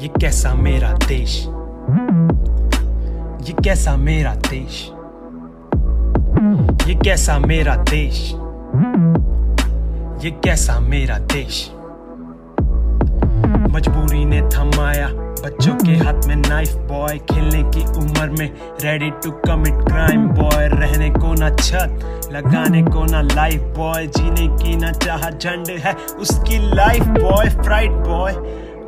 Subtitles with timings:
[0.00, 1.44] ये कैसा मेरा देश?
[3.48, 4.90] ये कैसा मेरा देश?
[6.88, 8.32] ये कैसा मेरा देश?
[10.24, 11.77] ये कैसा मेरा देश?
[13.78, 15.08] मजबूरी ने थमाया।
[15.38, 18.50] बच्चों के हाथ में नाइफ बॉय खेलने की उम्र में
[18.82, 24.46] ready to commit crime boy रहने को ना छत, लगाने को ना लाइफ बॉय जीने
[24.56, 28.32] की ना चाह, झंड है उसकी लाइफ बॉय फ्राइट बॉय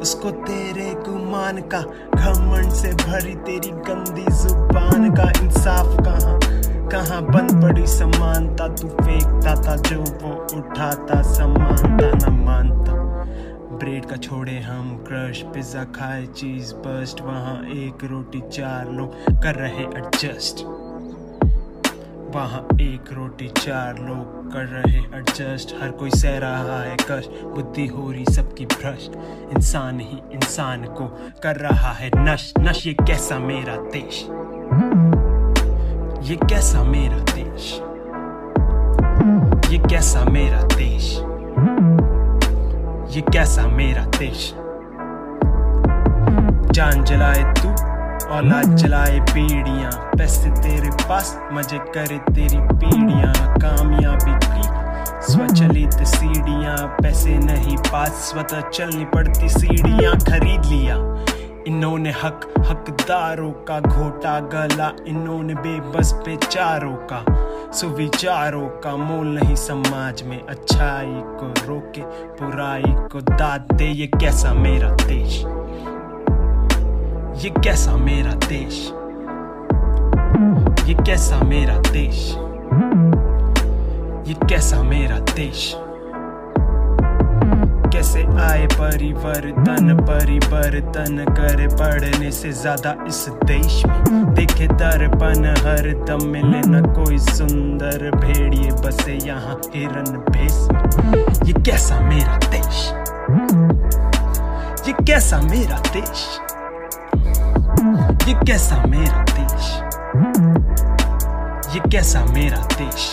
[0.00, 1.80] उसको तेरे गुमान का
[2.16, 6.38] घमंड से भरी तेरी गंदी ज़ुबान का इंसाफ कहाँ
[6.90, 8.68] कहाँ बंद पड़ी समानता?
[8.68, 13.09] तू फेंकता था जो वो उठाता, समानता न मानता।
[13.72, 19.54] ब्रेड का छोड़े हम, क्रश, पिज्जा खाए, चीज़ बस्ट, वहाँ एक रोटी, चार लोग कर
[19.54, 20.64] रहे एडजस्ट
[22.34, 27.86] वहाँ एक रोटी, चार लोग कर रहे एडजस्ट हर कोई सह रहा है कष्ट बुद्धि
[27.86, 29.12] हो रही सबकी भ्रष्ट।
[29.56, 31.06] इंसान ही इंसान को
[31.42, 34.26] कर रहा है नश। नश, ये कैसा मेरा देश?
[36.30, 37.80] ये कैसा मेरा देश?
[39.72, 40.62] ये कैसा मेरा
[43.20, 44.42] ये कैसा मेरा देश?
[46.72, 47.68] जान जलाए तू
[48.34, 54.64] औलाद जलाए पीढ़ियाँ। पैसे तेरे पास मज़े करे तेरी पीढ़ियाँ। कामयाबी की
[55.32, 60.96] स्वचलित सीढ़ियाँ। पैसे नहीं पास स्वतः चलनी पड़ती सीढ़ियाँ। खरीद लिया
[61.66, 67.24] इन्होंने हक, हकदारों का घोटा गला, इन्होंने बेबस पे चारों का,
[67.72, 74.54] सुविचारों का मोल नहीं समाज में। अच्छाई को रोके, बुराई को दाद दे, ये कैसा
[74.54, 75.44] मेरा देश?
[77.44, 78.92] ये कैसा मेरा देश?
[80.88, 82.34] ये कैसा मेरा देश?
[84.28, 85.76] ये कैसा मेरा देश?
[88.40, 96.60] आए परिवर्तन परिवर्तन करे बढ़ने से ज़्यादा इस देश में। देखे दर्पण हर दम मिले
[96.66, 102.88] न कोई सुंदर भेड़िए, बसे यहाँ हिरन भेस। में ये कैसा मेरा देश?
[104.88, 106.28] ये कैसा मेरा देश?
[108.28, 109.72] ये कैसा मेरा देश?
[111.74, 113.10] ये कैसा मेरा देश?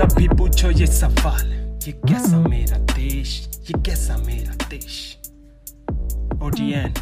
[0.00, 1.52] कभी पूछो ये सवाल।
[1.86, 3.30] ये कैसा मेरा देश
[3.70, 4.94] ये कैसा मेरा देश
[6.42, 6.94] ओटीएन